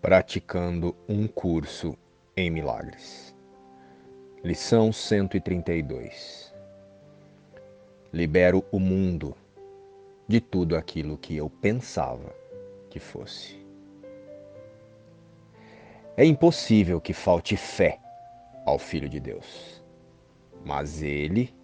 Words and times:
praticando 0.00 0.94
um 1.08 1.26
curso 1.26 1.96
em 2.36 2.50
milagres. 2.50 3.34
Lição 4.44 4.92
132 4.92 6.54
Libero 8.12 8.64
o 8.70 8.78
mundo 8.78 9.36
de 10.26 10.40
tudo 10.40 10.76
aquilo 10.76 11.18
que 11.18 11.36
eu 11.36 11.50
pensava 11.50 12.34
que 12.88 13.00
fosse. 13.00 13.58
É 16.16 16.24
impossível 16.24 17.00
que 17.00 17.12
falte 17.12 17.56
fé 17.56 17.98
ao 18.64 18.78
Filho 18.78 19.08
de 19.08 19.18
Deus, 19.18 19.82
mas 20.64 21.02
ele 21.02 21.54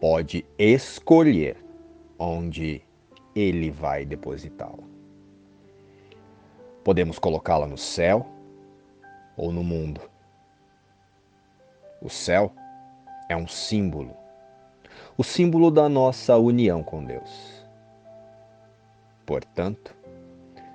pode 0.00 0.44
escolher 0.58 1.56
onde 2.18 2.82
ele 3.34 3.70
vai 3.70 4.04
depositá-la. 4.04 4.91
Podemos 6.84 7.18
colocá-la 7.18 7.66
no 7.66 7.78
céu 7.78 8.26
ou 9.36 9.52
no 9.52 9.62
mundo. 9.62 10.00
O 12.00 12.08
céu 12.08 12.52
é 13.28 13.36
um 13.36 13.46
símbolo, 13.46 14.16
o 15.16 15.22
símbolo 15.22 15.70
da 15.70 15.88
nossa 15.88 16.36
união 16.36 16.82
com 16.82 17.04
Deus. 17.04 17.64
Portanto, 19.24 19.94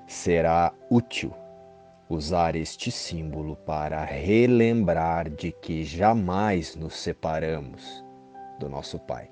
será 0.07 0.73
útil 0.89 1.33
usar 2.09 2.55
este 2.55 2.89
símbolo 2.89 3.57
para 3.57 4.03
relembrar 4.03 5.29
de 5.29 5.51
que 5.51 5.83
jamais 5.83 6.75
nos 6.75 6.95
separamos 6.95 8.03
do 8.57 8.69
nosso 8.69 8.97
Pai, 8.97 9.29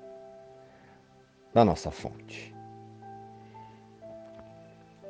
da 1.54 1.64
nossa 1.64 1.90
fonte. 1.90 2.55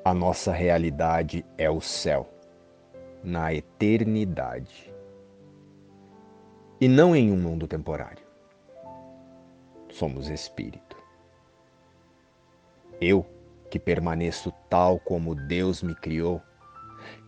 A 0.06 0.14
nossa 0.14 0.52
realidade 0.52 1.44
é 1.58 1.68
o 1.68 1.80
céu, 1.80 2.28
na 3.24 3.52
eternidade. 3.52 4.94
E 6.80 6.86
não 6.86 7.16
em 7.16 7.32
um 7.32 7.36
mundo 7.36 7.66
temporário. 7.66 8.24
Somos 9.90 10.28
espírito. 10.28 10.96
Eu, 13.00 13.26
que 13.68 13.80
permaneço 13.80 14.52
tal 14.70 15.00
como 15.00 15.34
Deus 15.34 15.82
me 15.82 15.96
criou, 15.96 16.40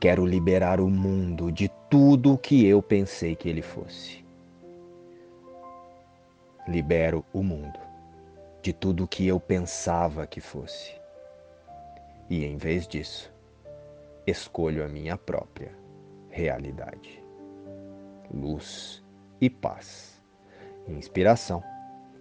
quero 0.01 0.25
liberar 0.25 0.81
o 0.81 0.89
mundo 0.89 1.51
de 1.51 1.69
tudo 1.91 2.34
o 2.34 2.39
que 2.39 2.65
eu 2.65 2.81
pensei 2.81 3.34
que 3.34 3.49
ele 3.49 3.61
fosse. 3.61 4.25
Libero 6.69 7.25
o 7.33 7.43
mundo 7.43 7.81
de 8.62 8.73
tudo 8.73 9.03
o 9.03 9.09
que 9.09 9.27
eu 9.27 9.41
pensava 9.41 10.29
que 10.29 10.41
fosse 10.41 10.98
e, 12.29 12.45
em 12.45 12.57
vez 12.57 12.87
disso, 12.87 13.33
escolho 14.27 14.84
a 14.84 14.89
minha 14.89 15.17
própria 15.17 15.73
realidade. 16.29 17.23
Luz 18.33 19.03
e 19.41 19.48
paz. 19.48 20.23
Inspiração. 20.87 21.62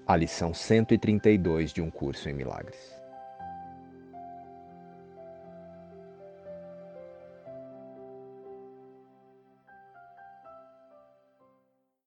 A 0.06 0.16
lição 0.16 0.54
132 0.54 1.74
de 1.74 1.82
um 1.82 1.92
curso 1.92 2.30
em 2.30 2.34
milagres. 2.34 2.97